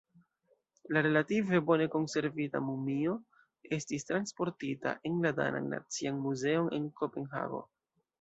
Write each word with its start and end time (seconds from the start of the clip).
La 0.95 1.01
relative 1.07 1.57
bone 1.65 1.85
konservita 1.95 2.61
mumio 2.69 3.13
estis 3.77 4.07
transportita 4.13 4.95
en 5.11 5.21
la 5.27 5.33
danan 5.41 5.69
nacian 5.75 6.19
muzeon 6.25 6.73
en 6.79 6.89
Kopenhago. 7.03 7.61